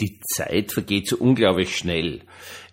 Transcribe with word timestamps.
die 0.00 0.20
Zeit 0.20 0.72
vergeht 0.72 1.08
so 1.08 1.16
unglaublich 1.16 1.76
schnell. 1.76 2.22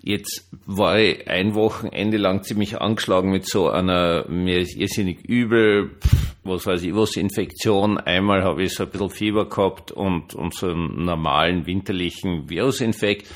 Jetzt 0.01 0.49
war 0.65 0.99
ich 0.99 1.27
ein 1.27 1.53
Wochenende 1.55 2.17
lang 2.17 2.43
ziemlich 2.43 2.79
angeschlagen 2.79 3.29
mit 3.29 3.45
so 3.45 3.69
einer 3.69 4.27
mir 4.29 4.59
irrsinnig 4.59 5.25
übel, 5.25 5.97
was 6.43 6.65
weiß 6.65 6.83
ich 6.83 6.95
was, 6.95 7.17
Infektion. 7.17 7.97
Einmal 7.97 8.43
habe 8.43 8.63
ich 8.63 8.73
so 8.73 8.83
ein 8.83 8.89
bisschen 8.89 9.09
Fieber 9.09 9.49
gehabt 9.49 9.91
und, 9.91 10.33
und 10.33 10.53
so 10.53 10.67
einen 10.67 11.03
normalen 11.03 11.65
winterlichen 11.65 12.49
Virusinfekt. 12.49 13.27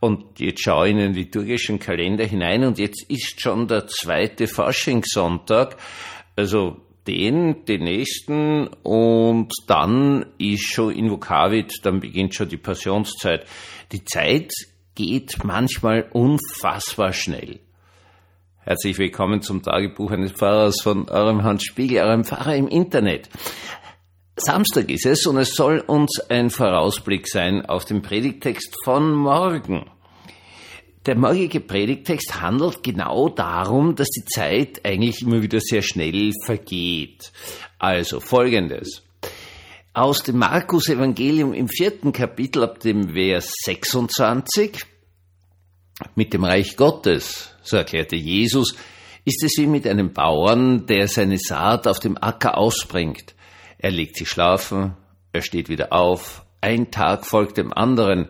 Und 0.00 0.40
jetzt 0.40 0.62
schaue 0.62 0.88
ich 0.88 0.92
in 0.92 0.98
den 0.98 1.14
liturgischen 1.14 1.78
Kalender 1.78 2.24
hinein 2.24 2.64
und 2.64 2.78
jetzt 2.78 3.08
ist 3.10 3.40
schon 3.40 3.68
der 3.68 3.86
zweite 3.86 4.46
Faschingssonntag. 4.46 5.76
Also 6.36 6.76
den, 7.06 7.64
den 7.64 7.84
nächsten 7.84 8.68
und 8.82 9.52
dann 9.66 10.26
ist 10.38 10.72
schon 10.72 10.92
Invokavit, 10.92 11.80
dann 11.82 12.00
beginnt 12.00 12.34
schon 12.34 12.48
die 12.48 12.56
Passionszeit. 12.56 13.46
Die 13.92 14.04
Zeit 14.04 14.52
geht 14.94 15.44
manchmal 15.44 16.08
unfassbar 16.12 17.12
schnell. 17.12 17.60
Herzlich 18.62 18.98
willkommen 18.98 19.40
zum 19.40 19.62
Tagebuch 19.62 20.10
eines 20.10 20.32
Pfarrers 20.32 20.82
von 20.82 21.08
eurem 21.08 21.42
Hans 21.42 21.64
Spiegel, 21.64 22.02
eurem 22.02 22.24
Pfarrer 22.24 22.56
im 22.56 22.68
Internet. 22.68 23.28
Samstag 24.36 24.90
ist 24.90 25.06
es 25.06 25.26
und 25.26 25.38
es 25.38 25.54
soll 25.54 25.80
uns 25.80 26.20
ein 26.28 26.50
Vorausblick 26.50 27.28
sein 27.28 27.64
auf 27.66 27.84
den 27.84 28.02
Predigtext 28.02 28.76
von 28.84 29.12
morgen. 29.12 29.90
Der 31.06 31.16
morgige 31.16 31.60
Predigtext 31.60 32.42
handelt 32.42 32.82
genau 32.82 33.30
darum, 33.30 33.96
dass 33.96 34.08
die 34.08 34.26
Zeit 34.26 34.84
eigentlich 34.84 35.22
immer 35.22 35.40
wieder 35.40 35.58
sehr 35.58 35.80
schnell 35.80 36.32
vergeht. 36.44 37.32
Also 37.78 38.20
folgendes. 38.20 39.02
Aus 39.94 40.22
dem 40.22 40.36
Markus 40.36 40.90
Evangelium 40.90 41.54
im 41.54 41.68
vierten 41.68 42.12
Kapitel 42.12 42.62
ab 42.62 42.80
dem 42.80 43.14
Vers 43.14 43.50
26 43.64 44.78
mit 46.16 46.34
dem 46.34 46.44
Reich 46.44 46.76
Gottes, 46.76 47.54
so 47.62 47.78
erklärte 47.78 48.16
Jesus, 48.16 48.76
ist 49.24 49.42
es 49.42 49.56
wie 49.56 49.66
mit 49.66 49.86
einem 49.86 50.12
Bauern, 50.12 50.84
der 50.84 51.08
seine 51.08 51.38
Saat 51.38 51.88
auf 51.88 52.00
dem 52.00 52.18
Acker 52.22 52.58
ausbringt. 52.58 53.34
Er 53.78 53.90
legt 53.90 54.16
sich 54.16 54.28
schlafen, 54.28 54.96
er 55.32 55.40
steht 55.40 55.70
wieder 55.70 55.94
auf, 55.94 56.44
ein 56.60 56.90
Tag 56.90 57.24
folgt 57.24 57.56
dem 57.56 57.72
anderen, 57.72 58.28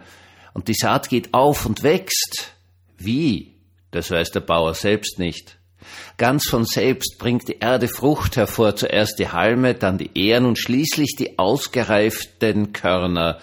und 0.55 0.69
die 0.69 0.75
Saat 0.75 1.09
geht 1.09 1.35
auf 1.35 1.67
und 1.67 1.83
wächst. 1.83 2.55
Wie? 3.01 3.55
Das 3.91 4.11
weiß 4.11 4.31
der 4.31 4.41
Bauer 4.41 4.75
selbst 4.75 5.19
nicht. 5.19 5.59
Ganz 6.19 6.47
von 6.47 6.65
selbst 6.65 7.19
bringt 7.19 7.49
die 7.49 7.59
Erde 7.59 7.89
Frucht 7.89 8.37
hervor, 8.37 8.77
zuerst 8.77 9.19
die 9.19 9.31
Halme, 9.31 9.75
dann 9.75 9.99
die 9.99 10.11
Ähren 10.15 10.45
und 10.45 10.59
schließlich 10.59 11.17
die 11.19 11.39
ausgereiften 11.39 12.73
Körner. 12.73 13.41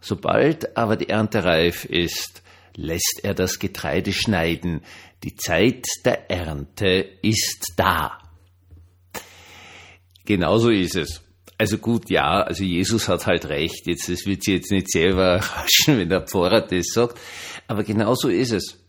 Sobald 0.00 0.76
aber 0.76 0.96
die 0.96 1.08
Ernte 1.08 1.44
reif 1.44 1.84
ist, 1.84 2.42
lässt 2.76 3.20
er 3.22 3.34
das 3.34 3.58
Getreide 3.58 4.12
schneiden. 4.12 4.82
Die 5.24 5.36
Zeit 5.36 5.86
der 6.04 6.30
Ernte 6.30 7.08
ist 7.22 7.72
da. 7.76 8.18
Genauso 10.24 10.70
ist 10.70 10.96
es. 10.96 11.22
Also 11.58 11.78
gut, 11.78 12.10
ja, 12.10 12.42
also 12.42 12.64
Jesus 12.64 13.08
hat 13.08 13.26
halt 13.26 13.46
recht. 13.46 13.86
Jetzt, 13.86 14.08
das 14.08 14.26
wird 14.26 14.42
sie 14.42 14.54
jetzt 14.54 14.72
nicht 14.72 14.90
selber 14.90 15.36
raschen, 15.56 15.98
wenn 15.98 16.08
der 16.08 16.22
Pfarrer 16.22 16.62
das 16.62 16.86
sagt. 16.92 17.18
Aber 17.68 17.84
genauso 17.84 18.28
ist 18.28 18.52
es. 18.52 18.81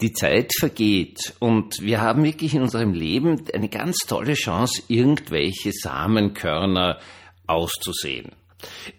Die 0.00 0.12
Zeit 0.12 0.52
vergeht 0.58 1.34
und 1.38 1.80
wir 1.80 2.00
haben 2.00 2.24
wirklich 2.24 2.54
in 2.54 2.62
unserem 2.62 2.92
Leben 2.92 3.44
eine 3.52 3.68
ganz 3.68 3.98
tolle 4.06 4.34
Chance, 4.34 4.82
irgendwelche 4.88 5.72
Samenkörner 5.72 6.98
auszusehen. 7.46 8.32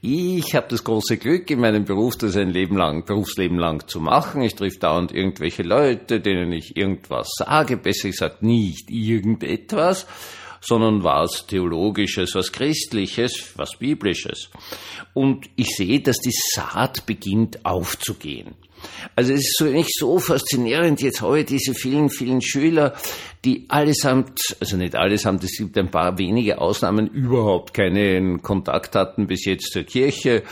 Ich 0.01 0.55
habe 0.55 0.67
das 0.69 0.83
große 0.83 1.17
Glück, 1.17 1.49
in 1.51 1.59
meinem 1.59 1.83
Beruf 1.83 2.17
das 2.17 2.38
ein 2.38 2.49
Leben 2.49 2.77
lang, 2.77 3.05
Berufsleben 3.05 3.57
lang 3.57 3.88
zu 3.88 3.99
machen. 3.99 4.41
Ich 4.41 4.55
triff 4.55 4.79
dauernd 4.79 5.11
irgendwelche 5.11 5.63
Leute, 5.63 6.21
denen 6.21 6.53
ich 6.53 6.77
irgendwas 6.77 7.29
sage, 7.38 7.75
besser 7.75 8.09
gesagt 8.09 8.41
nicht 8.41 8.89
irgendetwas, 8.89 10.07
sondern 10.61 11.03
was 11.03 11.45
Theologisches, 11.47 12.35
was 12.35 12.51
Christliches, 12.51 13.53
was 13.55 13.78
Biblisches. 13.78 14.50
Und 15.13 15.50
ich 15.55 15.75
sehe, 15.75 16.00
dass 16.00 16.17
die 16.17 16.34
Saat 16.34 17.05
beginnt 17.05 17.66
aufzugehen. 17.66 18.55
Also 19.16 19.34
es 19.34 19.41
ist 19.41 19.57
so 19.57 19.66
nicht 19.66 19.94
so 19.97 20.19
faszinierend. 20.19 21.01
Jetzt 21.01 21.22
habe 21.22 21.40
ich 21.40 21.45
diese 21.45 21.73
vielen, 21.73 22.09
vielen 22.09 22.41
Schüler, 22.41 22.94
die 23.45 23.66
allesamt, 23.69 24.40
also 24.59 24.78
nicht 24.78 24.95
allesamt, 24.95 25.44
es 25.44 25.57
gibt 25.57 25.78
ein 25.78 25.91
paar 25.91 26.17
wenige 26.17 26.59
Ausnahmen, 26.59 27.07
überhaupt 27.07 27.73
keinen 27.73 28.41
Kontakt 28.41 28.95
hatten 28.95 29.28
bis 29.28 29.45
jetzt 29.45 29.72
zur 29.72 29.84
Kirche. 29.84 30.44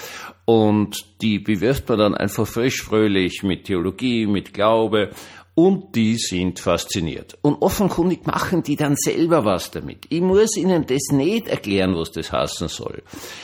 Und 0.45 1.05
die 1.21 1.39
bewirft 1.39 1.89
man 1.89 1.99
dann 1.99 2.15
einfach 2.15 2.47
frisch 2.47 2.81
fröhlich 2.81 3.43
mit 3.43 3.65
Theologie, 3.65 4.27
mit 4.27 4.53
Glaube 4.53 5.11
und 5.57 5.95
die 5.95 6.17
sind 6.17 6.59
fasziniert. 6.59 7.35
Und 7.41 7.63
offenkundig 7.63 8.27
machen 8.27 8.61
die 8.61 8.75
dann 8.75 8.95
selber 8.95 9.43
was 9.43 9.71
damit. 9.71 10.05
Ich 10.09 10.21
muss 10.21 10.55
ihnen 10.55 10.85
das 10.85 11.07
nicht 11.11 11.47
erklären, 11.47 11.95
was 11.95 12.11
das 12.11 12.31
heißen 12.31 12.67
soll. 12.67 13.01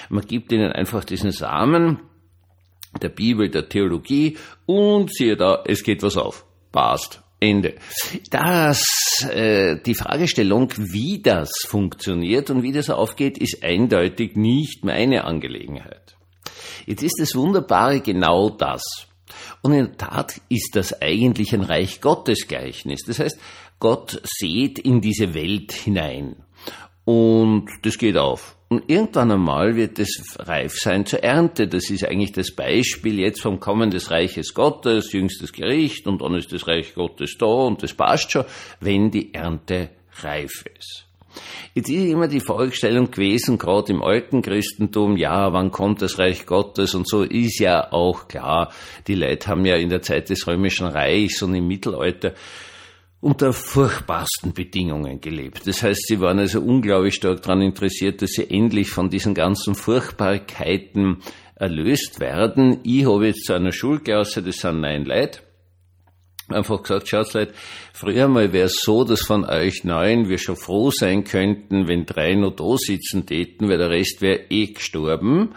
Man 0.09 0.23
gibt 0.23 0.51
ihnen 0.51 0.71
einfach 0.71 1.03
diesen 1.05 1.31
Samen 1.31 2.00
der 3.01 3.09
Bibel, 3.09 3.49
der 3.49 3.69
Theologie 3.69 4.37
und 4.65 5.13
siehe 5.13 5.35
da, 5.35 5.63
es 5.65 5.83
geht 5.83 6.03
was 6.03 6.17
auf. 6.17 6.45
Passt. 6.71 7.21
Ende. 7.39 7.75
Das, 8.29 8.85
äh, 9.29 9.77
die 9.85 9.95
Fragestellung, 9.95 10.71
wie 10.77 11.21
das 11.21 11.51
funktioniert 11.67 12.49
und 12.49 12.63
wie 12.63 12.71
das 12.71 12.89
aufgeht, 12.89 13.37
ist 13.37 13.63
eindeutig 13.63 14.37
nicht 14.37 14.85
meine 14.85 15.25
Angelegenheit. 15.25 16.15
Jetzt 16.85 17.03
ist 17.03 17.17
das 17.19 17.35
Wunderbare 17.35 17.99
genau 17.99 18.49
das. 18.49 18.81
Und 19.61 19.73
in 19.73 19.85
der 19.85 19.97
Tat 19.97 20.41
ist 20.47 20.71
das 20.75 21.01
eigentlich 21.01 21.53
ein 21.53 21.63
Reich 21.63 21.99
Gottes 21.99 22.47
Gleichnis. 22.47 23.03
Das 23.05 23.19
heißt, 23.19 23.37
Gott 23.79 24.21
sieht 24.23 24.79
in 24.79 25.01
diese 25.01 25.33
Welt 25.33 25.73
hinein. 25.73 26.37
Und 27.05 27.67
das 27.81 27.97
geht 27.97 28.17
auf. 28.17 28.55
Und 28.73 28.89
irgendwann 28.89 29.29
einmal 29.29 29.75
wird 29.75 30.00
es 30.00 30.35
reif 30.39 30.79
sein 30.79 31.06
zur 31.06 31.23
Ernte. 31.23 31.67
Das 31.67 31.91
ist 31.91 32.07
eigentlich 32.07 32.31
das 32.31 32.56
Beispiel 32.56 33.19
jetzt 33.19 33.39
vom 33.39 33.59
Kommen 33.59 33.91
des 33.91 34.09
Reiches 34.09 34.56
Gottes, 34.56 35.13
jüngstes 35.13 35.53
Gericht, 35.53 36.07
und 36.07 36.23
dann 36.23 36.34
ist 36.34 36.51
das 36.51 36.67
Reich 36.67 36.95
Gottes 36.95 37.38
da 37.38 37.45
und 37.45 37.83
das 37.83 37.94
passt 37.94 38.31
schon, 38.31 38.45
wenn 38.79 39.12
die 39.12 39.31
Ernte 39.31 39.91
reif 40.23 40.66
ist. 40.75 41.06
Jetzt 41.75 41.89
ist 41.89 42.03
immer 42.03 42.28
die 42.28 42.39
Vorstellung 42.39 43.12
gewesen, 43.12 43.59
gerade 43.59 43.94
im 43.94 44.01
alten 44.01 44.41
Christentum, 44.41 45.17
ja, 45.17 45.53
wann 45.53 45.69
kommt 45.69 46.01
das 46.01 46.17
Reich 46.17 46.47
Gottes 46.47 46.95
und 46.95 47.07
so 47.07 47.22
ist 47.22 47.59
ja 47.59 47.91
auch 47.94 48.28
klar. 48.28 48.73
Die 49.06 49.13
Leute 49.13 49.50
haben 49.50 49.66
ja 49.66 49.75
in 49.75 49.89
der 49.89 50.01
Zeit 50.01 50.31
des 50.31 50.47
Römischen 50.47 50.88
Reichs 50.88 51.44
und 51.44 51.53
im 51.53 51.67
Mittelalter 51.67 52.33
unter 53.23 53.53
furchtbarsten 53.53 54.51
Bedingungen 54.53 55.22
gelebt. 55.22 55.66
Das 55.66 55.81
heißt, 55.81 56.07
sie 56.07 56.19
waren 56.19 56.39
also 56.39 56.59
unglaublich 56.59 57.16
stark 57.16 57.41
daran 57.41 57.61
interessiert, 57.61 58.22
dass 58.22 58.31
sie 58.31 58.50
endlich 58.50 58.89
von 58.89 59.09
diesen 59.09 59.34
ganzen 59.34 59.75
Furchtbarkeiten 59.75 61.19
erlöst 61.56 62.19
werden. 62.19 62.81
Ich 62.83 63.06
habe 63.06 63.28
jetzt 63.28 63.45
zu 63.45 63.53
einer 63.53 63.72
Schulklasse, 63.72 64.44
das 64.44 64.57
sind 64.57 64.81
neun 64.81 65.06
Leute, 65.06 65.39
einfach 66.50 66.81
gesagt, 66.81 67.07
schaut 67.07 67.33
Leute, 67.33 67.53
früher 67.94 68.28
mal 68.28 68.51
wäre 68.51 68.66
es 68.66 68.81
so, 68.81 69.06
dass 69.06 69.22
von 69.22 69.45
euch 69.45 69.85
neun 69.85 70.28
wir 70.28 70.38
schon 70.38 70.57
froh 70.57 70.91
sein 70.91 71.23
könnten, 71.23 71.88
wenn 71.88 72.06
drei 72.06 72.35
noch 72.35 72.57
da 72.57 72.75
sitzen 72.75 73.25
täten, 73.25 73.69
weil 73.69 73.78
der 73.78 73.89
Rest 73.89 74.22
wäre 74.22 74.41
eh 74.50 74.67
gestorben. 74.73 75.56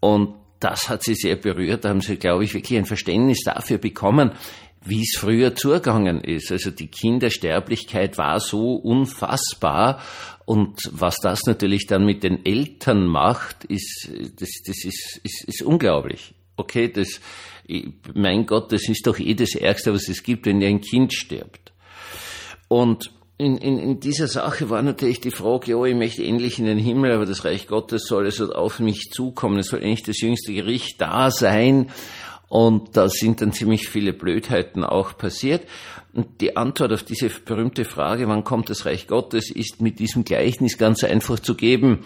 Und 0.00 0.34
das 0.58 0.88
hat 0.88 1.04
sie 1.04 1.14
sehr 1.14 1.36
berührt, 1.36 1.84
da 1.84 1.90
haben 1.90 2.00
sie, 2.00 2.16
glaube 2.16 2.42
ich, 2.42 2.54
wirklich 2.54 2.76
ein 2.76 2.86
Verständnis 2.86 3.44
dafür 3.44 3.78
bekommen, 3.78 4.32
wie 4.88 5.02
es 5.02 5.18
früher 5.18 5.54
zugegangen 5.54 6.20
ist. 6.20 6.50
Also 6.50 6.70
die 6.70 6.88
Kindersterblichkeit 6.88 8.18
war 8.18 8.40
so 8.40 8.74
unfassbar 8.74 10.00
und 10.48 10.78
was 10.92 11.16
das 11.22 11.42
natürlich 11.44 11.86
dann 11.86 12.06
mit 12.06 12.22
den 12.22 12.46
Eltern 12.46 13.06
macht, 13.06 13.64
ist, 13.64 14.08
das, 14.40 14.48
das 14.64 14.84
ist, 14.84 15.20
ist, 15.22 15.44
ist 15.44 15.62
unglaublich. 15.62 16.32
Okay, 16.56 16.88
das, 16.88 17.20
mein 18.14 18.46
Gott, 18.46 18.72
das 18.72 18.88
ist 18.88 19.06
doch 19.06 19.18
eh 19.18 19.34
das 19.34 19.54
Ärgste, 19.54 19.92
was 19.92 20.08
es 20.08 20.22
gibt, 20.22 20.46
wenn 20.46 20.62
ein 20.62 20.80
Kind 20.80 21.12
stirbt. 21.12 21.72
Und 22.68 23.10
in, 23.36 23.56
in, 23.58 23.78
in 23.78 24.00
dieser 24.00 24.26
Sache 24.26 24.70
war 24.70 24.82
natürlich 24.82 25.20
die 25.20 25.30
Frage, 25.30 25.72
ja, 25.72 25.84
ich 25.84 25.94
möchte 25.94 26.24
endlich 26.24 26.58
in 26.58 26.64
den 26.64 26.78
Himmel, 26.78 27.12
aber 27.12 27.26
das 27.26 27.44
Reich 27.44 27.66
Gottes 27.66 28.06
soll 28.06 28.24
also 28.24 28.52
auf 28.52 28.80
mich 28.80 29.10
zukommen. 29.12 29.58
Es 29.58 29.68
soll 29.68 29.80
endlich 29.80 30.02
das 30.02 30.20
jüngste 30.20 30.54
Gericht 30.54 31.00
da 31.00 31.30
sein. 31.30 31.90
Und 32.48 32.96
da 32.96 33.08
sind 33.08 33.42
dann 33.42 33.52
ziemlich 33.52 33.88
viele 33.88 34.12
Blödheiten 34.12 34.82
auch 34.82 35.18
passiert. 35.18 35.66
Und 36.14 36.40
die 36.40 36.56
Antwort 36.56 36.92
auf 36.92 37.02
diese 37.02 37.28
berühmte 37.28 37.84
Frage, 37.84 38.26
wann 38.28 38.44
kommt 38.44 38.70
das 38.70 38.86
Reich 38.86 39.06
Gottes, 39.06 39.50
ist 39.50 39.82
mit 39.82 39.98
diesem 39.98 40.24
Gleichnis 40.24 40.78
ganz 40.78 41.04
einfach 41.04 41.38
zu 41.38 41.54
geben 41.54 42.04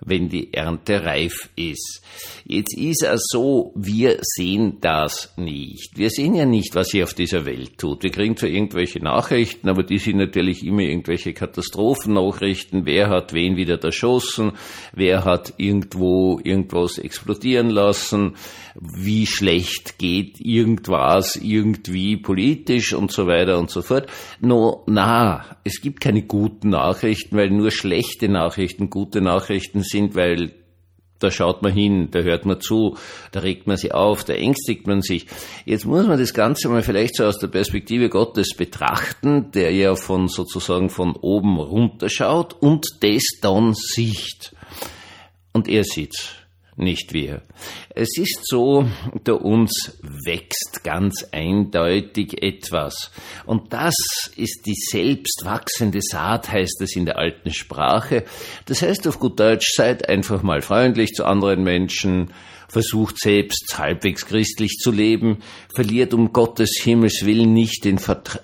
wenn 0.00 0.28
die 0.28 0.52
Ernte 0.52 1.04
reif 1.04 1.48
ist. 1.56 2.02
Jetzt 2.44 2.76
ist 2.76 3.02
es 3.04 3.26
so, 3.30 3.72
wir 3.74 4.18
sehen 4.20 4.78
das 4.80 5.32
nicht. 5.36 5.96
Wir 5.96 6.10
sehen 6.10 6.34
ja 6.34 6.44
nicht, 6.44 6.74
was 6.74 6.88
sich 6.88 7.02
auf 7.02 7.14
dieser 7.14 7.46
Welt 7.46 7.78
tut. 7.78 8.02
Wir 8.02 8.10
kriegen 8.10 8.36
zwar 8.36 8.50
irgendwelche 8.50 9.02
Nachrichten, 9.02 9.68
aber 9.68 9.82
die 9.82 9.98
sind 9.98 10.18
natürlich 10.18 10.64
immer 10.64 10.82
irgendwelche 10.82 11.32
Katastrophennachrichten. 11.32 12.84
Wer 12.84 13.08
hat 13.08 13.32
wen 13.32 13.56
wieder 13.56 13.82
erschossen? 13.82 14.52
Wer 14.92 15.24
hat 15.24 15.54
irgendwo 15.56 16.38
irgendwas 16.42 16.98
explodieren 16.98 17.70
lassen? 17.70 18.36
Wie 18.80 19.26
schlecht 19.26 19.98
geht 19.98 20.40
irgendwas 20.40 21.36
irgendwie 21.36 22.16
politisch 22.16 22.92
und 22.92 23.12
so 23.12 23.26
weiter 23.26 23.58
und 23.58 23.70
so 23.70 23.82
fort. 23.82 24.08
No, 24.40 24.82
na, 24.86 25.44
es 25.64 25.80
gibt 25.80 26.00
keine 26.00 26.22
guten 26.22 26.70
Nachrichten, 26.70 27.36
weil 27.36 27.50
nur 27.50 27.70
schlechte 27.70 28.28
Nachrichten 28.28 28.90
gute 28.90 29.20
Nachrichten 29.20 29.82
sind, 29.82 30.14
weil 30.16 30.52
da 31.20 31.30
schaut 31.30 31.62
man 31.62 31.72
hin, 31.72 32.08
da 32.10 32.20
hört 32.20 32.44
man 32.44 32.60
zu, 32.60 32.96
da 33.32 33.40
regt 33.40 33.66
man 33.66 33.76
sich 33.76 33.94
auf, 33.94 34.24
da 34.24 34.34
ängstigt 34.34 34.86
man 34.86 35.00
sich. 35.00 35.26
Jetzt 35.64 35.86
muss 35.86 36.06
man 36.06 36.18
das 36.18 36.34
Ganze 36.34 36.68
mal 36.68 36.82
vielleicht 36.82 37.16
so 37.16 37.24
aus 37.24 37.38
der 37.38 37.46
Perspektive 37.46 38.08
Gottes 38.08 38.54
betrachten, 38.56 39.50
der 39.52 39.72
ja 39.72 39.94
von 39.94 40.28
sozusagen 40.28 40.90
von 40.90 41.14
oben 41.16 41.58
runterschaut 41.58 42.54
und 42.60 42.86
das 43.00 43.22
dann 43.40 43.72
sieht. 43.74 44.54
Und 45.52 45.68
er 45.68 45.84
sieht's 45.84 46.43
nicht 46.76 47.12
wir. 47.12 47.42
Es 47.90 48.18
ist 48.18 48.40
so, 48.44 48.88
unter 49.12 49.42
uns 49.42 49.98
wächst 50.02 50.82
ganz 50.82 51.24
eindeutig 51.32 52.42
etwas. 52.42 53.10
Und 53.46 53.72
das 53.72 53.94
ist 54.36 54.66
die 54.66 54.74
selbstwachsende 54.74 56.00
Saat, 56.02 56.50
heißt 56.50 56.80
es 56.80 56.96
in 56.96 57.06
der 57.06 57.18
alten 57.18 57.52
Sprache. 57.52 58.24
Das 58.66 58.82
heißt 58.82 59.06
auf 59.06 59.18
gut 59.18 59.38
Deutsch, 59.38 59.72
seid 59.74 60.08
einfach 60.08 60.42
mal 60.42 60.62
freundlich 60.62 61.12
zu 61.12 61.24
anderen 61.24 61.62
Menschen, 61.62 62.30
versucht 62.68 63.18
selbst 63.18 63.78
halbwegs 63.78 64.26
christlich 64.26 64.78
zu 64.78 64.90
leben, 64.90 65.38
verliert 65.72 66.12
um 66.12 66.32
Gottes 66.32 66.80
Himmels 66.82 67.24
Willen 67.24 67.52
nicht 67.52 67.86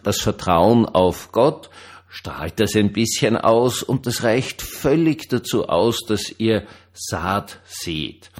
das 0.05 0.21
Vertrauen 0.21 0.87
auf 0.87 1.33
Gott, 1.33 1.69
strahlt 2.09 2.61
das 2.61 2.76
ein 2.76 2.93
bisschen 2.93 3.37
aus 3.37 3.83
und 3.83 4.06
das 4.06 4.23
reicht 4.23 4.62
völlig 4.62 5.29
dazu 5.29 5.69
aus, 5.69 6.00
dass 6.06 6.35
ihr 6.38 6.67
Saat 6.93 7.61
seht. 7.65 8.31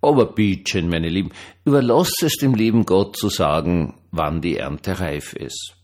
Aber 0.00 0.26
bietchen, 0.26 0.88
meine 0.88 1.08
Lieben, 1.08 1.30
überlasst 1.64 2.22
es 2.22 2.36
dem 2.36 2.54
lieben 2.54 2.84
Gott 2.84 3.16
zu 3.16 3.28
sagen, 3.28 3.94
wann 4.10 4.40
die 4.40 4.56
Ernte 4.58 5.00
reif 5.00 5.32
ist. 5.32 5.76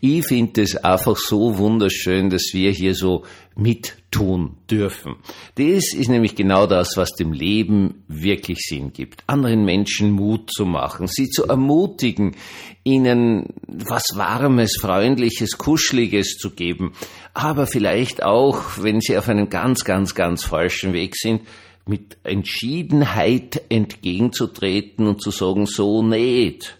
Ich 0.00 0.26
finde 0.26 0.62
es 0.62 0.76
einfach 0.76 1.16
so 1.16 1.58
wunderschön, 1.58 2.30
dass 2.30 2.50
wir 2.52 2.70
hier 2.70 2.94
so 2.94 3.24
mittun 3.54 4.56
dürfen. 4.70 5.16
Das 5.56 5.94
ist 5.94 6.08
nämlich 6.08 6.34
genau 6.34 6.66
das, 6.66 6.96
was 6.96 7.12
dem 7.12 7.32
Leben 7.32 8.04
wirklich 8.08 8.58
Sinn 8.60 8.92
gibt. 8.92 9.24
Anderen 9.26 9.64
Menschen 9.64 10.12
Mut 10.12 10.50
zu 10.50 10.64
machen, 10.64 11.06
sie 11.06 11.28
zu 11.28 11.46
ermutigen, 11.46 12.36
ihnen 12.84 13.54
was 13.66 14.04
Warmes, 14.14 14.76
Freundliches, 14.80 15.58
Kuscheliges 15.58 16.36
zu 16.38 16.50
geben, 16.50 16.92
aber 17.34 17.66
vielleicht 17.66 18.22
auch, 18.22 18.62
wenn 18.80 19.00
sie 19.00 19.16
auf 19.16 19.28
einem 19.28 19.48
ganz, 19.48 19.84
ganz, 19.84 20.14
ganz 20.14 20.44
falschen 20.44 20.92
Weg 20.92 21.16
sind, 21.16 21.42
mit 21.86 22.16
Entschiedenheit 22.22 23.62
entgegenzutreten 23.68 25.06
und 25.06 25.20
zu 25.20 25.30
sagen, 25.30 25.66
so 25.66 26.02
nicht 26.02 26.78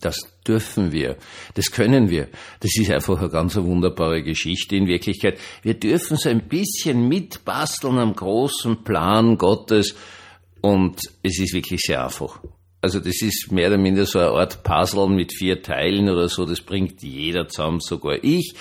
das 0.00 0.18
dürfen 0.46 0.92
wir. 0.92 1.16
Das 1.54 1.70
können 1.70 2.10
wir. 2.10 2.28
Das 2.60 2.70
ist 2.76 2.90
einfach 2.90 3.18
eine 3.18 3.28
ganz 3.28 3.56
wunderbare 3.56 4.22
Geschichte 4.22 4.76
in 4.76 4.86
Wirklichkeit. 4.86 5.38
Wir 5.62 5.74
dürfen 5.74 6.16
so 6.16 6.28
ein 6.28 6.48
bisschen 6.48 7.08
mitbasteln 7.08 7.98
am 7.98 8.14
großen 8.14 8.84
Plan 8.84 9.38
Gottes 9.38 9.94
und 10.60 11.00
es 11.22 11.38
ist 11.38 11.54
wirklich 11.54 11.80
sehr 11.82 12.04
einfach. 12.04 12.40
Also 12.80 13.00
das 13.00 13.22
ist 13.22 13.50
mehr 13.50 13.68
oder 13.68 13.78
minder 13.78 14.04
so 14.04 14.18
eine 14.18 14.28
Art 14.28 14.62
Puzzle 14.62 15.08
mit 15.08 15.32
vier 15.32 15.62
Teilen 15.62 16.10
oder 16.10 16.28
so. 16.28 16.44
Das 16.44 16.60
bringt 16.60 17.02
jeder 17.02 17.48
zusammen, 17.48 17.80
sogar 17.80 18.22
ich. 18.22 18.54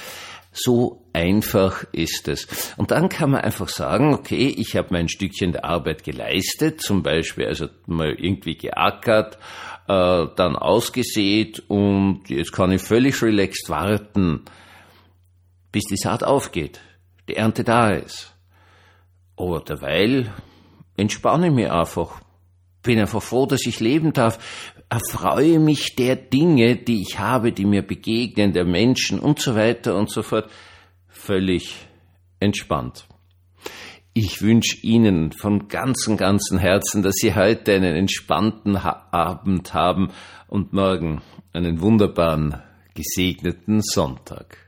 So 0.53 1.03
einfach 1.13 1.83
ist 1.91 2.27
es. 2.27 2.47
Und 2.77 2.91
dann 2.91 3.09
kann 3.09 3.31
man 3.31 3.41
einfach 3.41 3.67
sagen, 3.67 4.13
okay, 4.13 4.53
ich 4.55 4.77
habe 4.77 4.89
mein 4.91 5.09
Stückchen 5.09 5.51
der 5.51 5.65
Arbeit 5.65 6.03
geleistet, 6.03 6.79
zum 6.81 7.03
Beispiel 7.03 7.47
also 7.47 7.67
mal 7.87 8.13
irgendwie 8.13 8.55
geackert 8.55 9.39
äh, 9.87 10.27
dann 10.35 10.55
ausgesät 10.55 11.63
und 11.67 12.29
jetzt 12.29 12.51
kann 12.51 12.71
ich 12.71 12.81
völlig 12.81 13.21
relaxed 13.21 13.69
warten, 13.69 14.45
bis 15.71 15.83
die 15.85 15.97
Saat 15.97 16.23
aufgeht, 16.23 16.79
die 17.27 17.35
Ernte 17.35 17.63
da 17.63 17.91
ist. 17.91 18.33
Aber 19.35 19.59
derweil 19.59 20.31
entspanne 20.95 21.47
ich 21.47 21.53
mich 21.53 21.71
einfach, 21.71 22.21
bin 22.83 22.99
einfach 22.99 23.23
froh, 23.23 23.45
dass 23.45 23.65
ich 23.65 23.79
leben 23.79 24.13
darf, 24.13 24.37
erfreue 24.89 25.59
mich 25.59 25.95
der 25.95 26.15
Dinge, 26.15 26.75
die 26.75 27.01
ich 27.01 27.17
habe, 27.17 27.51
die 27.51 27.65
mir 27.65 27.81
begegnen, 27.81 28.53
der 28.53 28.65
Menschen 28.65 29.19
und 29.19 29.39
so 29.39 29.55
weiter 29.55 29.95
und 29.95 30.11
so 30.11 30.21
fort, 30.21 30.49
völlig 31.07 31.75
entspannt. 32.39 33.07
Ich 34.15 34.43
wünsche 34.43 34.77
Ihnen 34.85 35.31
von 35.31 35.67
ganzem, 35.69 36.17
ganzem 36.17 36.59
Herzen, 36.59 37.01
dass 37.01 37.15
Sie 37.15 37.33
heute 37.33 37.73
einen 37.73 37.95
entspannten 37.95 38.77
Abend 38.77 39.73
haben 39.73 40.11
und 40.47 40.71
morgen 40.71 41.23
einen 41.51 41.81
wunderbaren, 41.81 42.61
gesegneten 42.93 43.81
Sonntag. 43.81 44.62